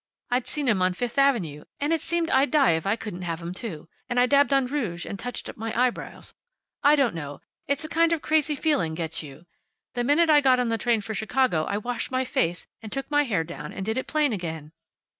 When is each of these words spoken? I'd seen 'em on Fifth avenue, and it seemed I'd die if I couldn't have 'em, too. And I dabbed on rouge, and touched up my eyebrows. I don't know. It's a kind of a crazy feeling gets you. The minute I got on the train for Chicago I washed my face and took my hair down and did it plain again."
I'd 0.31 0.47
seen 0.47 0.67
'em 0.67 0.81
on 0.81 0.95
Fifth 0.95 1.19
avenue, 1.19 1.65
and 1.79 1.93
it 1.93 2.01
seemed 2.01 2.31
I'd 2.31 2.49
die 2.49 2.71
if 2.71 2.87
I 2.87 2.95
couldn't 2.95 3.21
have 3.21 3.39
'em, 3.39 3.53
too. 3.53 3.87
And 4.09 4.19
I 4.19 4.25
dabbed 4.25 4.51
on 4.51 4.65
rouge, 4.65 5.05
and 5.05 5.19
touched 5.19 5.47
up 5.47 5.57
my 5.57 5.79
eyebrows. 5.79 6.33
I 6.83 6.95
don't 6.95 7.13
know. 7.13 7.39
It's 7.67 7.85
a 7.85 7.87
kind 7.87 8.11
of 8.11 8.17
a 8.17 8.21
crazy 8.21 8.55
feeling 8.55 8.95
gets 8.95 9.21
you. 9.21 9.45
The 9.93 10.03
minute 10.03 10.31
I 10.31 10.41
got 10.41 10.59
on 10.59 10.69
the 10.69 10.79
train 10.79 11.01
for 11.01 11.13
Chicago 11.13 11.65
I 11.65 11.77
washed 11.77 12.09
my 12.09 12.25
face 12.25 12.65
and 12.81 12.91
took 12.91 13.11
my 13.11 13.25
hair 13.25 13.43
down 13.43 13.71
and 13.71 13.85
did 13.85 13.95
it 13.95 14.07
plain 14.07 14.33
again." 14.33 14.71